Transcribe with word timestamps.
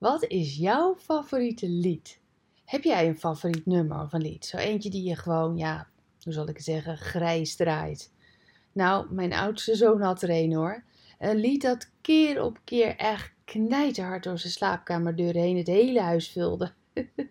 Wat 0.00 0.24
is 0.24 0.56
jouw 0.56 0.96
favoriete 0.98 1.68
lied? 1.68 2.20
Heb 2.64 2.84
jij 2.84 3.08
een 3.08 3.18
favoriet 3.18 3.66
nummer 3.66 4.00
of 4.00 4.12
een 4.12 4.22
lied? 4.22 4.46
Zo 4.46 4.56
eentje 4.56 4.90
die 4.90 5.02
je 5.02 5.16
gewoon, 5.16 5.56
ja, 5.56 5.88
hoe 6.22 6.32
zal 6.32 6.48
ik 6.48 6.56
het 6.56 6.64
zeggen, 6.64 6.96
grijs 6.96 7.56
draait. 7.56 8.12
Nou, 8.72 9.14
mijn 9.14 9.32
oudste 9.32 9.74
zoon 9.74 10.00
had 10.00 10.22
er 10.22 10.30
een 10.30 10.54
hoor. 10.54 10.84
Een 11.18 11.36
lied 11.36 11.62
dat 11.62 11.90
keer 12.00 12.42
op 12.42 12.60
keer 12.64 12.96
echt 12.96 13.32
knijterhard 13.44 14.22
door 14.22 14.38
zijn 14.38 14.52
slaapkamerdeur 14.52 15.34
heen 15.34 15.56
het 15.56 15.66
hele 15.66 16.00
huis 16.00 16.28
vulde. 16.28 16.72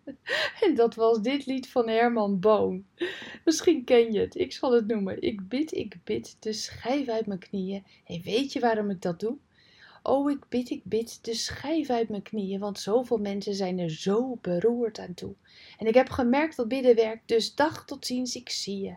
en 0.66 0.76
dat 0.76 0.96
was 0.96 1.22
dit 1.22 1.46
lied 1.46 1.70
van 1.70 1.88
Herman 1.88 2.40
Boon. 2.40 2.86
Misschien 3.46 3.84
ken 3.84 4.14
je 4.14 4.20
het, 4.20 4.36
ik 4.36 4.54
zal 4.54 4.72
het 4.72 4.88
noemen. 4.88 5.22
Ik 5.22 5.48
bid, 5.48 5.72
ik 5.72 5.96
bid, 6.04 6.36
de 6.40 6.54
schijf 6.54 7.08
uit 7.08 7.26
mijn 7.26 7.40
knieën. 7.40 7.86
En 8.06 8.22
weet 8.22 8.54
je 8.54 8.60
waarom 8.60 8.90
ik 8.90 9.02
dat 9.02 9.20
doe? 9.20 9.38
Oh, 10.04 10.32
ik 10.32 10.50
bid, 10.50 10.70
ik 10.70 10.84
bid, 10.84 11.26
de 11.26 11.34
schijf 11.34 11.90
uit 11.90 12.10
mijn 12.10 12.22
knieën, 12.22 12.60
want 12.60 12.80
zoveel 12.80 13.18
mensen 13.18 13.54
zijn 13.54 13.80
er 13.80 13.90
zo 13.92 14.38
beroerd 14.42 15.00
aan 15.00 15.14
toe. 15.14 15.34
En 15.78 15.88
ik 15.88 15.94
heb 15.94 16.10
gemerkt 16.10 16.56
dat 16.56 16.68
bidden 16.68 16.96
werkt, 16.96 17.28
dus 17.28 17.56
dag 17.56 17.86
tot 17.86 18.06
ziens, 18.06 18.36
ik 18.36 18.50
zie 18.50 18.80
je. 18.80 18.96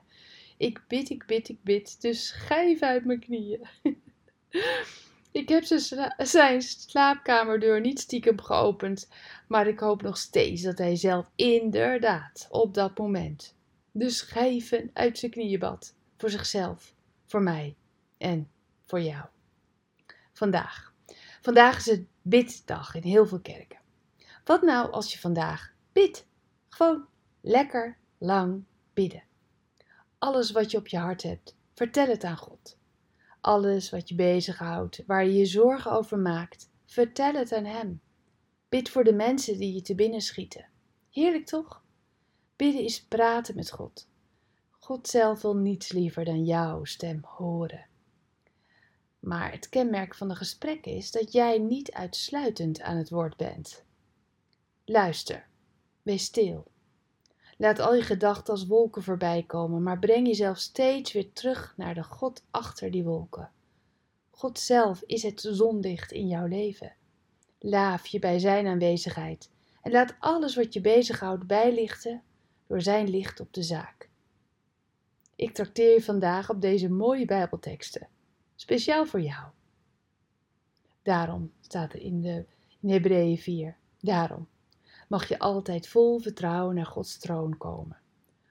Ik 0.57 0.84
bid, 0.88 1.10
ik 1.10 1.27
bid, 1.27 1.48
ik 1.48 1.62
bid, 1.62 2.01
de 2.01 2.15
schijf 2.15 2.80
uit 2.80 3.05
mijn 3.05 3.20
knieën. 3.20 3.60
ik 5.33 5.48
heb 5.48 5.65
zijn 6.19 6.62
slaapkamerdeur 6.62 7.80
niet 7.80 8.01
stiekem 8.01 8.41
geopend, 8.41 9.09
maar 9.48 9.66
ik 9.66 9.79
hoop 9.79 10.02
nog 10.02 10.19
steeds 10.19 10.62
dat 10.62 10.79
hij 10.79 10.96
zelf 10.96 11.30
inderdaad 11.34 12.46
op 12.51 12.74
dat 12.74 12.98
moment 12.98 13.55
de 13.91 14.10
schijven 14.10 14.91
uit 14.93 15.19
zijn 15.19 15.30
knieën 15.30 15.59
bad. 15.59 15.95
Voor 16.16 16.30
zichzelf, 16.30 16.95
voor 17.27 17.43
mij 17.43 17.77
en 18.19 18.51
voor 18.87 19.01
jou. 19.01 19.24
Vandaag 20.32 20.91
Vandaag 21.42 21.77
is 21.77 21.87
het 21.87 22.06
biddag 22.23 22.95
in 22.95 23.02
heel 23.02 23.27
veel 23.27 23.41
kerken. 23.41 23.80
Wat 24.45 24.62
nou 24.62 24.91
als 24.91 25.12
je 25.12 25.19
vandaag 25.19 25.74
bidt? 25.92 26.27
Gewoon 26.68 27.06
lekker 27.41 27.99
lang 28.18 28.65
bidden. 28.93 29.23
Alles 30.18 30.51
wat 30.51 30.71
je 30.71 30.76
op 30.79 30.87
je 30.87 30.99
hart 30.99 31.23
hebt, 31.23 31.57
vertel 31.74 32.07
het 32.07 32.24
aan 32.24 32.37
God. 32.37 32.79
Alles 33.40 33.90
wat 33.90 34.09
je 34.09 34.15
bezighoudt, 34.15 35.02
waar 35.07 35.24
je 35.24 35.32
je 35.32 35.46
zorgen 35.46 35.93
over 35.93 36.18
maakt, 36.18 36.71
vertel 36.87 37.32
het 37.32 37.52
aan 37.52 37.65
Hem. 37.65 38.01
Bid 38.68 38.88
voor 38.90 39.04
de 39.04 39.15
mensen 39.15 39.59
die 39.59 39.74
je 39.74 39.82
te 39.82 39.95
binnen 39.95 40.21
schieten. 40.21 40.68
Heerlijk 41.10 41.46
toch? 41.46 41.82
Bidden 42.56 42.82
is 42.82 43.04
praten 43.04 43.54
met 43.54 43.71
God. 43.71 44.09
God 44.71 45.09
zelf 45.09 45.43
wil 45.43 45.56
niets 45.56 45.93
liever 45.93 46.24
dan 46.24 46.45
jouw 46.45 46.84
stem 46.84 47.21
horen. 47.23 47.87
Maar 49.23 49.52
het 49.52 49.68
kenmerk 49.68 50.15
van 50.15 50.28
de 50.28 50.34
gesprek 50.34 50.87
is 50.87 51.10
dat 51.10 51.32
jij 51.32 51.59
niet 51.59 51.92
uitsluitend 51.92 52.80
aan 52.80 52.96
het 52.96 53.10
woord 53.10 53.37
bent. 53.37 53.84
Luister, 54.84 55.46
wees 56.02 56.24
stil. 56.24 56.66
Laat 57.56 57.78
al 57.78 57.95
je 57.95 58.02
gedachten 58.02 58.52
als 58.52 58.66
wolken 58.66 59.02
voorbij 59.02 59.45
komen, 59.46 59.82
maar 59.82 59.98
breng 59.98 60.26
jezelf 60.26 60.59
steeds 60.59 61.12
weer 61.12 61.32
terug 61.32 61.74
naar 61.76 61.95
de 61.95 62.02
God 62.02 62.45
achter 62.50 62.90
die 62.90 63.04
wolken. 63.04 63.50
God 64.31 64.59
zelf 64.59 65.03
is 65.06 65.22
het 65.22 65.48
zonlicht 65.50 66.12
in 66.12 66.28
jouw 66.28 66.47
leven. 66.47 66.94
Laaf 67.59 68.06
je 68.06 68.19
bij 68.19 68.38
zijn 68.38 68.66
aanwezigheid 68.66 69.50
en 69.82 69.93
laat 69.93 70.15
alles 70.19 70.56
wat 70.56 70.72
je 70.72 70.81
bezighoudt 70.81 71.47
bijlichten 71.47 72.22
door 72.66 72.82
zijn 72.82 73.09
licht 73.09 73.41
op 73.41 73.53
de 73.53 73.62
zaak. 73.62 74.09
Ik 75.37 75.54
trakteer 75.54 75.93
je 75.93 76.03
vandaag 76.03 76.50
op 76.50 76.60
deze 76.60 76.91
mooie 76.91 77.25
Bijbelteksten 77.25 78.09
speciaal 78.62 79.06
voor 79.06 79.21
jou. 79.21 79.47
Daarom 81.03 81.53
staat 81.60 81.93
er 81.93 82.00
in, 82.00 82.21
de, 82.21 82.47
in 82.81 82.91
Hebreeën 82.91 83.38
4. 83.38 83.77
Daarom 84.00 84.49
mag 85.09 85.28
je 85.28 85.38
altijd 85.38 85.88
vol 85.88 86.19
vertrouwen 86.19 86.75
naar 86.75 86.87
Gods 86.87 87.19
troon 87.19 87.56
komen. 87.56 87.97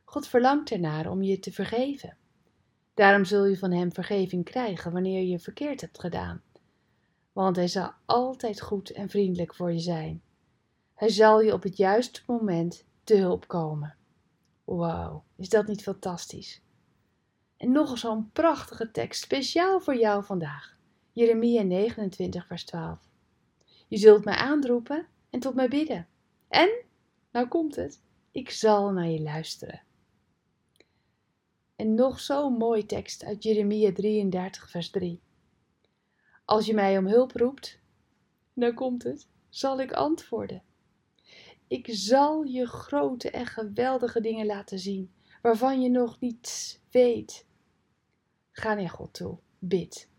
God 0.03 0.27
verlangt 0.27 0.71
ernaar 0.71 1.09
om 1.09 1.21
je 1.21 1.39
te 1.39 1.51
vergeven. 1.51 2.17
Daarom 2.93 3.25
zul 3.25 3.45
je 3.45 3.57
van 3.57 3.71
Hem 3.71 3.93
vergeving 3.93 4.43
krijgen 4.43 4.91
wanneer 4.91 5.23
je 5.23 5.39
verkeerd 5.39 5.81
hebt 5.81 5.99
gedaan. 5.99 6.41
Want 7.33 7.55
Hij 7.55 7.67
zal 7.67 7.93
altijd 8.05 8.61
goed 8.61 8.89
en 8.89 9.09
vriendelijk 9.09 9.55
voor 9.55 9.71
je 9.71 9.79
zijn. 9.79 10.21
Hij 10.93 11.09
zal 11.09 11.41
je 11.41 11.53
op 11.53 11.63
het 11.63 11.77
juiste 11.77 12.21
moment 12.25 12.85
te 13.03 13.15
hulp 13.15 13.47
komen. 13.47 13.95
Wauw, 14.63 15.23
is 15.35 15.49
dat 15.49 15.67
niet 15.67 15.83
fantastisch? 15.83 16.61
En 17.61 17.71
nog 17.71 17.97
zo'n 17.97 18.31
prachtige 18.31 18.91
tekst, 18.91 19.21
speciaal 19.21 19.79
voor 19.79 19.95
jou 19.95 20.23
vandaag. 20.23 20.77
Jeremia 21.11 21.61
29, 21.61 22.47
vers 22.47 22.65
12. 22.65 22.99
Je 23.87 23.97
zult 23.97 24.25
mij 24.25 24.33
aanroepen 24.33 25.07
en 25.29 25.39
tot 25.39 25.55
mij 25.55 25.67
bidden. 25.67 26.07
En, 26.47 26.69
nou 27.31 27.47
komt 27.47 27.75
het, 27.75 28.01
ik 28.31 28.49
zal 28.49 28.91
naar 28.91 29.07
je 29.07 29.21
luisteren. 29.21 29.81
En 31.75 31.95
nog 31.95 32.19
zo'n 32.19 32.53
mooie 32.53 32.85
tekst 32.85 33.23
uit 33.23 33.43
Jeremia 33.43 33.93
33, 33.93 34.69
vers 34.69 34.89
3. 34.89 35.21
Als 36.45 36.65
je 36.65 36.73
mij 36.73 36.97
om 36.97 37.07
hulp 37.07 37.31
roept, 37.31 37.79
nou 38.53 38.73
komt 38.73 39.03
het, 39.03 39.27
zal 39.49 39.79
ik 39.79 39.91
antwoorden. 39.91 40.63
Ik 41.67 41.87
zal 41.91 42.43
je 42.43 42.67
grote 42.67 43.29
en 43.31 43.45
geweldige 43.45 44.21
dingen 44.21 44.45
laten 44.45 44.79
zien, 44.79 45.13
waarvan 45.41 45.81
je 45.81 45.89
nog 45.89 46.19
niets 46.19 46.79
weet. 46.91 47.49
Ga 48.51 48.73
naar 48.73 48.89
God 48.89 49.13
toe. 49.13 49.37
Bid. 49.59 50.09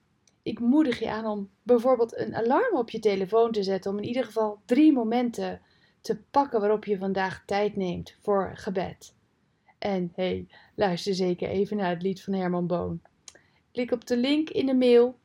Ik 0.42 0.58
moedig 0.58 0.98
je 0.98 1.10
aan 1.10 1.26
om 1.26 1.50
bijvoorbeeld 1.62 2.18
een 2.18 2.34
alarm 2.34 2.76
op 2.76 2.90
je 2.90 2.98
telefoon 2.98 3.52
te 3.52 3.62
zetten 3.62 3.90
om 3.90 3.98
in 3.98 4.04
ieder 4.04 4.24
geval 4.24 4.60
drie 4.64 4.92
momenten 4.92 5.60
te 6.00 6.22
pakken 6.30 6.60
waarop 6.60 6.84
je 6.84 6.98
vandaag 6.98 7.42
tijd 7.46 7.76
neemt 7.76 8.16
voor 8.20 8.50
gebed. 8.54 9.14
En 9.78 10.12
hey, 10.14 10.48
luister 10.74 11.14
zeker 11.14 11.48
even 11.48 11.76
naar 11.76 11.90
het 11.90 12.02
lied 12.02 12.22
van 12.22 12.32
Herman 12.32 12.66
Boon. 12.66 13.02
Klik 13.72 13.90
op 13.90 14.06
de 14.06 14.16
link 14.16 14.50
in 14.50 14.66
de 14.66 14.74
mail 14.74 15.18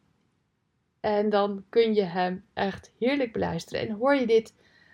en 0.99 1.29
dan 1.29 1.63
kun 1.69 1.93
je 1.93 2.03
hem 2.03 2.45
echt 2.53 2.91
heerlijk 2.99 3.33
beluisteren. 3.33 3.87
En 3.87 3.95
hoor 3.95 4.15
je 4.15 4.27
dit 4.27 4.53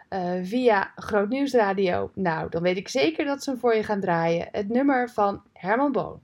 uh, 0.09 0.39
via 0.41 0.91
Grootnieuwsradio, 0.95 2.11
nou 2.15 2.49
dan 2.49 2.61
weet 2.61 2.77
ik 2.77 2.87
zeker 2.87 3.25
dat 3.25 3.43
ze 3.43 3.49
hem 3.49 3.59
voor 3.59 3.75
je 3.75 3.83
gaan 3.83 3.99
draaien. 3.99 4.47
Het 4.51 4.69
nummer 4.69 5.09
van 5.09 5.43
Herman 5.53 5.91
Boon. 5.91 6.21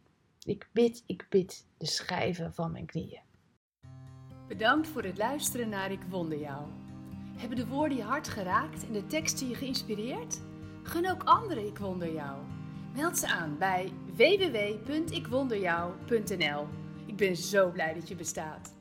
Ik 0.49 0.69
bid, 0.71 1.03
ik 1.05 1.25
bid 1.29 1.65
de 1.77 1.85
schijven 1.85 2.53
van 2.53 2.71
mijn 2.71 2.85
knieën. 2.85 3.21
Bedankt 4.47 4.87
voor 4.87 5.03
het 5.03 5.17
luisteren 5.17 5.69
naar 5.69 5.91
Ik 5.91 6.01
Wonder 6.09 6.39
Jou. 6.39 6.67
Hebben 7.37 7.57
de 7.57 7.67
woorden 7.67 7.97
je 7.97 8.03
hart 8.03 8.27
geraakt 8.27 8.87
en 8.87 8.93
de 8.93 9.05
teksten 9.05 9.49
je 9.49 9.55
geïnspireerd? 9.55 10.41
Gun 10.83 11.09
ook 11.09 11.23
anderen 11.23 11.67
Ik 11.67 11.77
Wonder 11.77 12.13
Jou. 12.13 12.37
Meld 12.95 13.17
ze 13.17 13.27
aan 13.27 13.57
bij 13.57 13.91
www.ikwonderjou.nl. 14.15 16.67
Ik 17.05 17.15
ben 17.15 17.35
zo 17.35 17.71
blij 17.71 17.93
dat 17.93 18.07
je 18.07 18.15
bestaat. 18.15 18.77